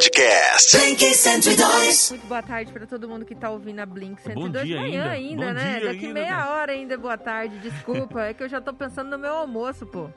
[0.00, 0.76] Podcast.
[0.76, 2.10] Blink 102.
[2.10, 5.04] Muito boa tarde para todo mundo que tá ouvindo a Blink 102 Bom dia manhã
[5.04, 5.10] ainda.
[5.10, 5.78] ainda, Bom né?
[5.78, 6.50] dia Daqui ainda, meia cara.
[6.52, 7.58] hora ainda, boa tarde.
[7.60, 10.10] Desculpa, é que eu já tô pensando no meu almoço, pô.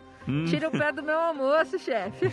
[0.47, 2.25] Tira o pé do meu almoço, chefe.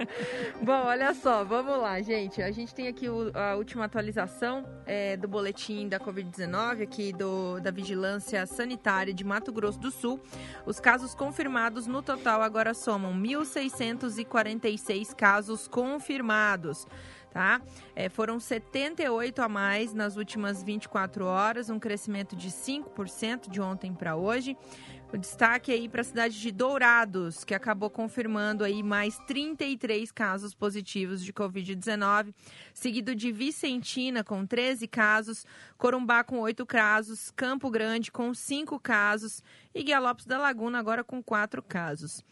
[0.62, 2.40] Bom, olha só, vamos lá, gente.
[2.40, 7.60] A gente tem aqui o- a última atualização é, do boletim da Covid-19 aqui do,
[7.60, 10.20] da Vigilância Sanitária de Mato Grosso do Sul.
[10.64, 16.86] Os casos confirmados no total agora somam 1.646 casos confirmados.
[17.30, 17.60] Tá?
[17.96, 23.92] É, foram 78 a mais nas últimas 24 horas, um crescimento de 5% de ontem
[23.92, 24.56] para hoje.
[25.14, 30.52] O destaque aí para a cidade de Dourados, que acabou confirmando aí mais 33 casos
[30.56, 32.34] positivos de Covid-19,
[32.72, 35.46] seguido de Vicentina com 13 casos,
[35.78, 39.40] Corumbá com 8 casos, Campo Grande com 5 casos
[39.74, 42.22] e Guialopes da Laguna agora com 4 casos.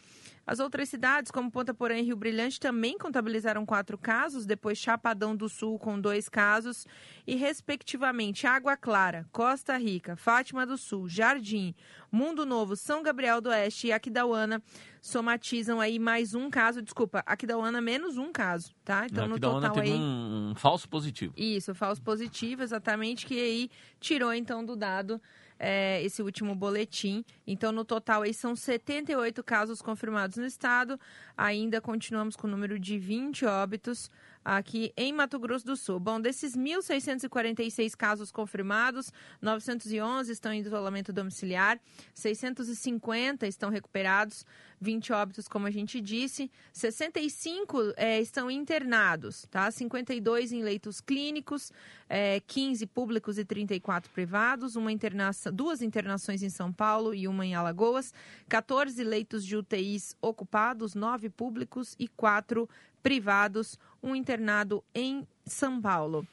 [0.45, 5.37] As outras cidades, como Ponta Porã e Rio Brilhante, também contabilizaram quatro casos, depois Chapadão
[5.37, 6.85] do Sul com dois casos,
[7.25, 11.75] e, respectivamente, Água Clara, Costa Rica, Fátima do Sul, Jardim,
[12.11, 14.61] Mundo Novo, São Gabriel do Oeste e Aquidauana
[15.01, 19.06] somatizam aí mais um caso, desculpa, Aquidauana menos um caso, tá?
[19.06, 19.95] Então, no total teve aí...
[19.95, 21.33] um, um falso positivo.
[21.37, 25.21] Isso, falso positivo, exatamente, que aí tirou então do dado
[25.65, 27.25] é, esse último boletim.
[27.47, 30.99] Então, no total, aí são 78 casos confirmados no estado.
[31.37, 34.11] Ainda continuamos com o número de 20 óbitos
[34.45, 36.01] aqui em Mato Grosso do Sul.
[36.01, 41.79] Bom, desses 1.646 casos confirmados, 911 estão em isolamento domiciliar,
[42.13, 44.45] 650 estão recuperados,
[44.83, 49.70] 20 óbitos, como a gente disse, 65 é, estão internados, tá?
[49.70, 51.72] 52 em leitos clínicos,
[52.08, 57.47] é, 15 públicos e 34 privados, uma internação, duas internações em São Paulo e uma
[57.47, 58.12] em Alagoas,
[58.48, 62.69] 14 leitos de UTIs ocupados, 9 públicos e 4
[63.03, 66.27] privados, um internado em São Paulo.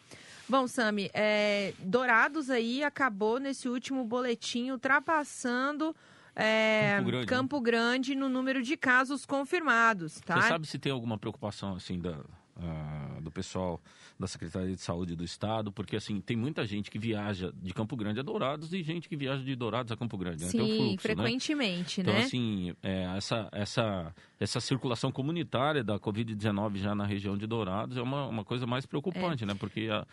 [0.48, 5.96] Bom, Sami, é, Dourados aí acabou nesse último boletim ultrapassando
[6.36, 7.26] é, Campo Grande, né?
[7.26, 10.42] Campo Grande no número de casos confirmados, tá?
[10.42, 12.18] Você sabe se tem alguma preocupação assim da,
[12.62, 13.82] ah, do pessoal
[14.20, 15.72] da Secretaria de Saúde do Estado?
[15.72, 19.16] Porque assim, tem muita gente que viaja de Campo Grande a Dourados e gente que
[19.16, 20.44] viaja de Dourados a Campo Grande.
[20.46, 20.52] né?
[20.52, 21.16] Tem um Sim, fluxo, né?
[21.16, 22.20] frequentemente, Então, né?
[22.22, 28.02] assim, é, essa, essa, essa circulação comunitária da Covid-19 já na região de Dourados é
[28.02, 29.54] uma, uma coisa mais preocupante, né?
[29.58, 30.06] Porque a-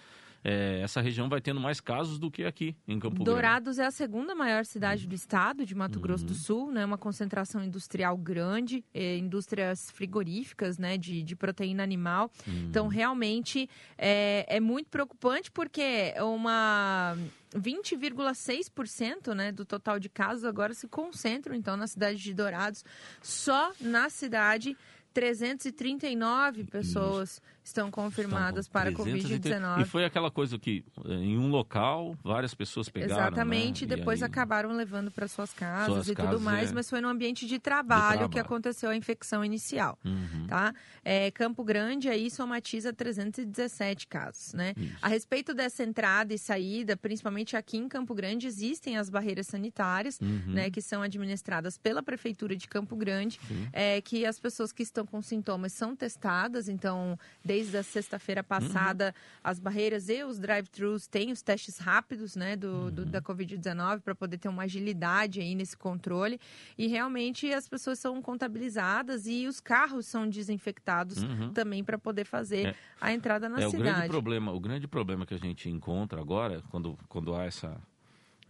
[0.48, 3.30] é, essa região vai tendo mais casos do que aqui em Campo Grande.
[3.30, 6.28] Dourados é a segunda maior cidade do estado de Mato Grosso Uhum.
[6.28, 6.84] do Sul, né?
[6.84, 10.96] Uma concentração industrial grande, eh, indústrias frigoríficas, né?
[10.96, 12.30] De, de proteína animal.
[12.46, 12.66] Uhum.
[12.68, 13.68] Então, realmente
[13.98, 17.16] é, é muito preocupante porque é uma
[17.54, 22.84] 20,6% né, do total de casos agora se concentram, então, na cidade de Dourados.
[23.22, 24.76] Só na cidade,
[25.16, 29.49] 339 pessoas estão confirmadas para a 330.
[29.49, 29.50] E
[29.82, 29.84] Covid-19.
[29.87, 33.15] foi aquela coisa que eh, em um local várias pessoas pegaram.
[33.22, 33.93] Exatamente, né?
[33.94, 36.75] e depois aí- acabaram levando para suas casas Suas e tudo casas, mais, é.
[36.75, 38.41] mas foi no ambiente de trabalho, que trabalho.
[38.41, 40.47] aconteceu a infecção inicial, Uhum.
[40.47, 40.72] tá?
[41.05, 44.75] É, Campo Grande aí somatiza 317 casos, né?
[44.76, 44.97] Isso.
[45.03, 50.21] A respeito dessa entrada e saída, principalmente aqui em Campo Grande, existem as barreiras sanitárias,
[50.21, 50.43] Uhum.
[50.55, 53.41] né, que são administradas pela Prefeitura de Campo Grande,
[53.72, 59.15] é, que as pessoas que estão com sintomas são testadas, então, desde a sexta-feira passada,
[59.43, 64.15] as barreiras e os drive-thrus têm os testes rápidos, né, do, do- da Covid-19, para
[64.15, 66.39] poder ter uma agilidade aí nesse controle,
[66.77, 71.53] e realmente as pessoas são contabilizadas e os carros são desinfectados Uhum.
[71.53, 72.75] também para poder fazer É.
[73.00, 74.09] a entrada na é, o grande cidade.
[74.09, 77.81] problema, o grande problema que a gente encontra agora, quando, quando há essa,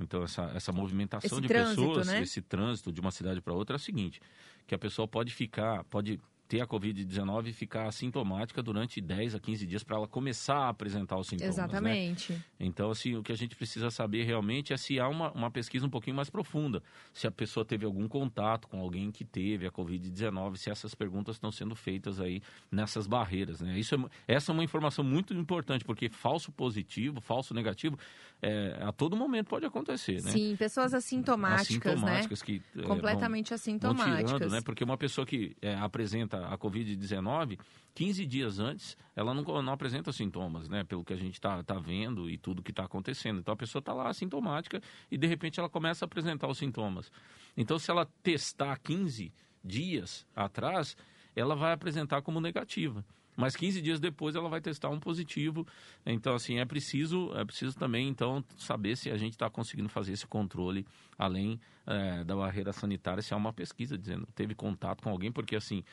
[0.01, 2.23] então essa, essa movimentação Esse de trânsito, pessoas, né?
[2.23, 4.21] esse trânsito de uma cidade para outra é o seguinte,
[4.67, 9.41] que a pessoa pode ficar, pode ter a Covid-19 e ficar assintomática durante 10 a
[9.41, 11.57] 15 dias para ela começar a apresentar os sintomas.
[11.57, 11.65] né?
[11.65, 12.41] Exatamente.
[12.61, 15.85] Então, assim, o que a gente precisa saber realmente é se há uma, uma pesquisa
[15.87, 16.83] um pouquinho mais profunda.
[17.13, 21.37] Se a pessoa teve algum contato com alguém que teve a Covid-19, se essas perguntas
[21.37, 22.41] estão sendo feitas aí
[22.71, 23.79] nessas barreiras, né?
[23.79, 27.99] Isso é, essa é uma informação muito importante, porque falso positivo, falso negativo,
[28.43, 30.31] é, a todo momento pode acontecer, né?
[30.31, 32.85] Sim, pessoas assintomáticas, Assintomáticas que é, né?
[32.85, 34.33] vão- Completamente vão assintomáticas.
[34.33, 34.61] tirando, né?
[34.61, 37.59] Porque uma pessoa que é, apresenta a Covid-19,
[37.95, 40.85] 15 dias antes, ela não, não apresenta sintomas, né?
[40.85, 43.41] Pelo que a gente está tá vendo e tudo que está acontecendo.
[43.41, 44.81] Então a pessoa está lá assintomática
[45.11, 47.11] e de repente ela começa a apresentar os sintomas.
[47.57, 49.33] Então se ela testar 15
[49.65, 50.97] dias atrás,
[51.35, 53.05] ela vai apresentar como negativa.
[53.37, 55.67] Mas 15 dias depois ela vai testar um positivo.
[56.05, 60.13] Então, assim, é preciso, é preciso também, então, saber se a gente está conseguindo fazer
[60.13, 60.87] esse controle
[61.19, 65.57] além é, da barreira sanitária, se há uma pesquisa dizendo teve contato com alguém, porque,
[65.57, 65.85] assim,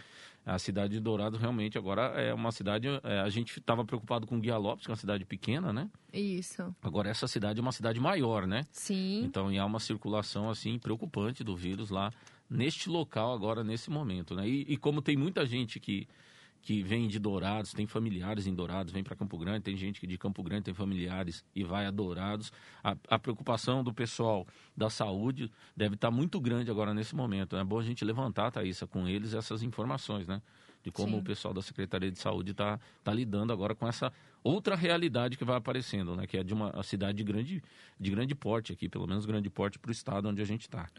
[0.45, 2.87] a cidade de Dourados realmente agora é uma cidade.
[3.03, 5.89] É, a gente estava preocupado com Guia Lopes, que é uma cidade pequena, né?
[6.11, 6.75] Isso.
[6.81, 8.65] Agora essa cidade é uma cidade maior, né?
[8.71, 9.23] Sim.
[9.23, 12.11] Então, e há uma circulação, assim, preocupante do vírus lá
[12.49, 14.47] neste local agora, nesse momento, né?
[14.47, 16.07] E, e como tem muita gente que
[16.63, 20.07] que vem de Dourados, tem familiares em Dourados, vem para Campo Grande, tem gente que
[20.07, 22.53] de Campo Grande tem familiares e vai a Dourados.
[22.81, 27.57] A, a preocupação do pessoal da saúde deve estar tá muito grande agora nesse momento.
[27.57, 30.41] É bom a gente levantar, Thaísa, com eles essas informações, né?
[30.81, 31.19] De como Sim.
[31.19, 34.11] o pessoal da Secretaria de Saúde está tá lidando agora com essa
[34.41, 36.25] outra realidade que vai aparecendo, né?
[36.25, 37.61] Que é de uma cidade de grande,
[37.99, 40.89] de grande porte aqui, pelo menos grande porte para o estado onde a gente está.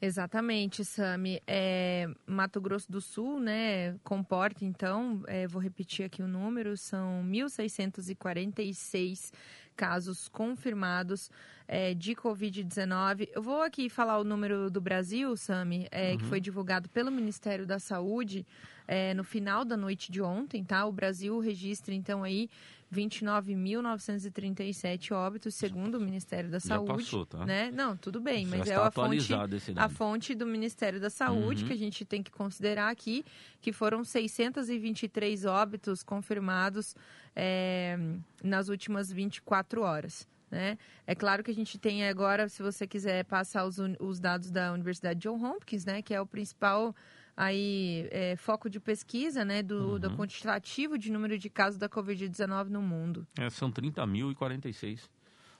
[0.00, 1.42] Exatamente, Sami.
[1.46, 7.24] É, Mato Grosso do Sul, né, comporta, então, é, vou repetir aqui o número, são
[7.24, 9.32] 1.646
[9.74, 11.30] casos confirmados
[11.68, 13.28] é, de Covid-19.
[13.34, 16.18] Eu vou aqui falar o número do Brasil, Sami, é, uhum.
[16.18, 18.46] que foi divulgado pelo Ministério da Saúde
[18.88, 20.86] é, no final da noite de ontem, tá?
[20.86, 22.48] O Brasil registra, então, aí
[22.92, 26.88] 29.937 óbitos, segundo o Ministério da Saúde.
[26.88, 27.44] Já passou, tá?
[27.44, 27.70] Né?
[27.72, 29.34] Não, tudo bem, mas é a fonte,
[29.76, 31.68] a fonte do Ministério da Saúde uhum.
[31.68, 33.24] que a gente tem que considerar aqui,
[33.60, 36.94] que foram 623 óbitos confirmados
[37.34, 37.98] é,
[38.42, 40.28] nas últimas 24 horas.
[40.50, 40.78] Né?
[41.06, 44.72] É claro que a gente tem agora, se você quiser passar os, os dados da
[44.72, 46.94] Universidade John Hopkins, né, que é o principal
[47.36, 49.98] aí é, foco de pesquisa, né, do, uhum.
[49.98, 53.26] do quantitativo de número de casos da Covid-19 no mundo.
[53.38, 55.08] É, são 30.046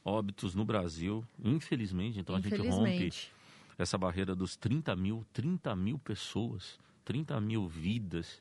[0.04, 2.18] óbitos no Brasil, infelizmente.
[2.18, 2.66] Então infelizmente.
[2.66, 3.36] a gente rompe
[3.78, 8.40] essa barreira dos 30 mil, 30 mil pessoas, 30 mil vidas,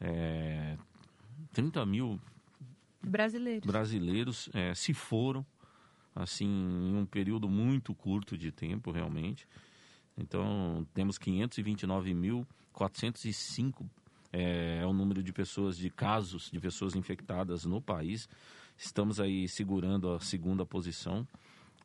[0.00, 0.76] é,
[1.52, 2.20] 30 mil
[3.00, 5.46] brasileiros, brasileiros é, se foram,
[6.14, 9.46] assim, em um período muito curto de tempo, realmente.
[10.18, 13.86] Então, temos 529.405
[14.32, 18.28] é, é o número de pessoas, de casos de pessoas infectadas no país.
[18.76, 21.26] Estamos aí segurando a segunda posição,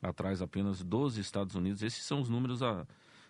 [0.02, 1.82] atrás apenas dos Estados Unidos.
[1.82, 2.86] Esses são os números a,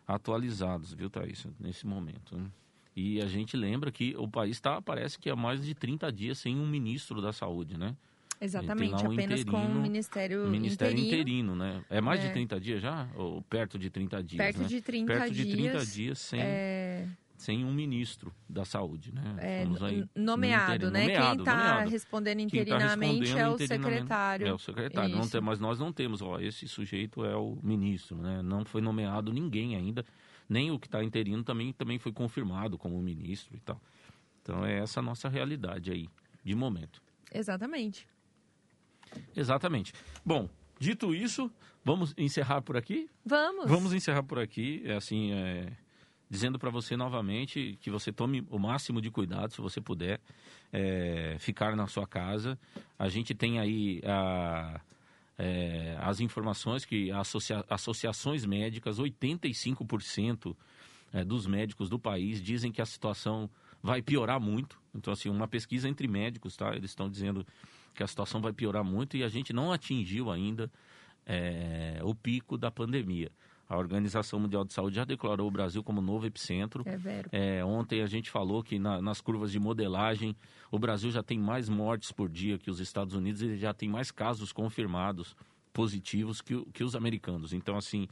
[0.08, 2.38] atualizados, viu, Thaís, nesse momento.
[2.38, 2.50] Né?
[2.96, 6.40] E a gente lembra que o país está, parece que há mais de 30 dias
[6.40, 7.96] sem um ministro da saúde, né?
[8.42, 11.54] Exatamente, um apenas interino, com o Ministério, Ministério interino.
[11.54, 11.56] interino.
[11.56, 11.86] né?
[11.90, 12.28] É mais é.
[12.28, 13.08] de 30 dias já?
[13.16, 14.68] Ou perto de 30 dias, Perto né?
[14.68, 15.48] de 30 perto dias.
[15.48, 16.42] Perto de 30 dias sem...
[16.42, 17.08] É
[17.44, 19.36] sem um ministro da saúde, né?
[19.40, 19.66] É,
[20.16, 21.02] nomeado, né?
[21.02, 24.48] Nomeado, Quem está respondendo tá interinamente tá é o secretário.
[24.48, 25.16] É o secretário.
[25.16, 28.42] Não tem, mas nós não temos, ó, esse sujeito é o ministro, né?
[28.42, 30.06] Não foi nomeado ninguém ainda,
[30.48, 33.82] nem o que está interino também, também foi confirmado como ministro e tal.
[34.42, 36.08] Então é essa a nossa realidade aí,
[36.46, 37.02] de momento.
[37.30, 38.08] Exatamente.
[39.36, 39.94] Exatamente.
[40.26, 40.50] Bom,
[40.80, 41.52] dito isso,
[41.84, 43.10] vamos encerrar por aqui?
[43.26, 43.70] Vamos.
[43.70, 44.82] Vamos encerrar por aqui.
[44.86, 45.72] É assim, é,
[46.30, 50.20] dizendo para você novamente que você tome o máximo de cuidado, se você puder,
[50.72, 52.58] é, ficar na sua casa.
[52.98, 54.82] A gente tem aí a,
[55.38, 60.56] é, as informações que associa, associações médicas, 85%
[61.14, 63.50] é, dos médicos do país dizem que a situação
[63.82, 64.82] vai piorar muito.
[64.96, 66.76] Então, assim, uma pesquisa entre médicos, tá?
[66.76, 67.46] Eles estão dizendo
[67.94, 70.72] que a situação vai piorar muito e a gente não atingiu ainda
[71.26, 73.32] é, o pico da pandemia.
[73.68, 76.84] A Organização Mundial de Saúde já declarou o Brasil como novo epicentro.
[76.86, 80.36] É é, ontem a gente falou que na, nas curvas de modelagem
[80.70, 83.90] o Brasil já tem mais mortes por dia que os Estados Unidos e já tem
[83.90, 85.36] mais casos confirmados
[85.72, 87.54] positivos que, que os americanos.
[87.54, 88.08] Então, assim,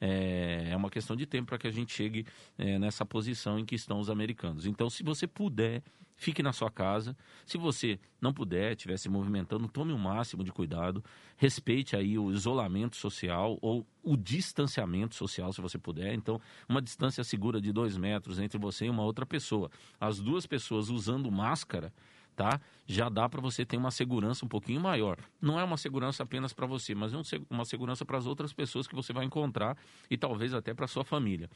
[0.00, 2.26] é, é uma questão de tempo para que a gente chegue
[2.56, 4.66] é, nessa posição em que estão os americanos.
[4.66, 5.82] Então, se você puder,
[6.18, 7.16] fique na sua casa.
[7.46, 11.02] Se você não puder, estiver se movimentando, tome o máximo de cuidado.
[11.36, 16.12] Respeite aí o isolamento social ou o distanciamento social, se você puder.
[16.14, 19.70] Então, uma distância segura de dois metros entre você e uma outra pessoa.
[20.00, 21.92] As duas pessoas usando máscara
[22.38, 22.60] tá?
[22.86, 25.18] Já dá para você ter uma segurança um pouquinho maior.
[25.42, 27.16] Não é uma segurança apenas para você, mas é
[27.50, 29.76] uma segurança para as outras pessoas que você vai encontrar
[30.08, 31.50] e talvez até para sua família.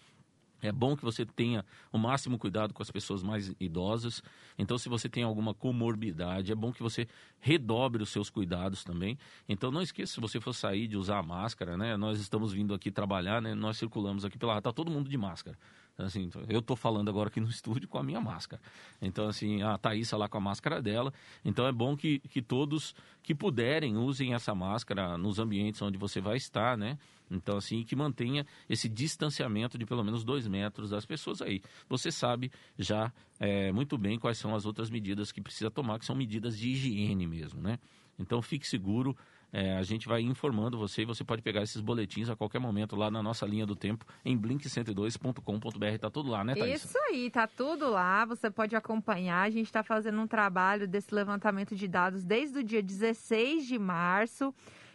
[0.60, 4.22] É bom que você tenha o máximo cuidado com as pessoas mais idosas.
[4.58, 7.06] Então, se você tem alguma comorbidade, é bom que você
[7.40, 9.18] redobre os seus cuidados também.
[9.48, 11.96] Então, não esqueça, se você for sair de usar a máscara, né?
[11.96, 13.54] Nós estamos vindo aqui trabalhar, né?
[13.54, 14.60] Nós circulamos aqui pela...
[14.60, 15.58] Tá todo mundo de máscara.
[16.04, 18.60] Assim, eu estou falando agora aqui no estúdio com a minha máscara.
[19.00, 21.12] Então, assim, a Thaís lá com a máscara dela.
[21.44, 26.20] Então, é bom que, que todos que puderem usem essa máscara nos ambientes onde você
[26.20, 26.98] vai estar, né?
[27.30, 31.62] Então, assim, que mantenha esse distanciamento de pelo menos dois metros das pessoas aí.
[31.88, 33.12] Você sabe já
[33.42, 36.68] é, muito bem quais são as outras medidas que precisa tomar, que são medidas de
[36.68, 37.76] higiene mesmo, né?
[38.16, 39.16] Então fique seguro,
[39.52, 42.94] é, a gente vai informando você e você pode pegar esses boletins a qualquer momento
[42.94, 45.98] lá na nossa linha do tempo em blink102.com.br.
[46.00, 46.84] Tá tudo lá, né, Thaís?
[46.84, 48.24] Isso aí, tá tudo lá.
[48.26, 49.42] Você pode acompanhar.
[49.42, 53.76] A gente está fazendo um trabalho desse levantamento de dados desde o dia 16 de
[53.76, 54.54] março.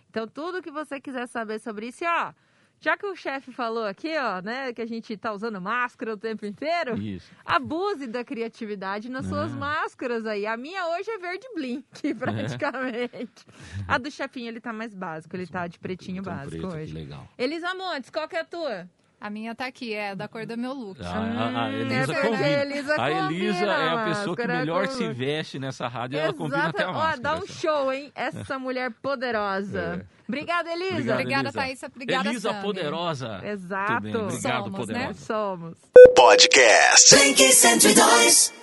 [0.10, 2.34] Então, tudo que você quiser saber sobre isso, ó.
[2.80, 6.18] Já que o chefe falou aqui, ó, né, que a gente tá usando máscara o
[6.18, 7.32] tempo inteiro, Isso.
[7.46, 9.56] abuse da criatividade nas suas É.
[9.56, 10.46] máscaras aí.
[10.46, 13.46] A minha hoje é verde blink, praticamente.
[13.88, 16.78] A do chefinho, ele tá mais básico, ele tá de pretinho Então, básico preto, que
[16.78, 16.94] hoje.
[16.94, 17.28] legal.
[17.38, 18.88] Elisa Montes, qual que é a tua?
[19.20, 21.02] A minha tá aqui, é da cor do meu look.
[21.02, 22.46] A, a- a Hum, Elisa é combina.
[22.46, 26.20] a Elisa a Elisa combina é a pessoa que melhor se veste nessa rádio.
[26.20, 27.22] Ela combina até a Ó, máscara.
[27.22, 27.48] dá um essa.
[27.54, 28.12] show, hein?
[28.14, 30.06] Essa mulher poderosa.
[30.14, 30.18] É.
[30.28, 30.92] Obrigada, Elisa.
[30.92, 31.60] Obrigado, Obrigada, Elisa.
[31.60, 31.88] Thaísa.
[31.88, 32.62] Obrigada, Elisa Sami.
[32.62, 33.42] Poderosa.
[33.44, 33.94] Exato.
[33.94, 34.78] Obrigado, Somos, né?
[34.78, 35.14] Poderosa.
[35.26, 35.78] Somos.
[36.16, 37.16] Podcast.
[37.16, 38.54] Blink 102.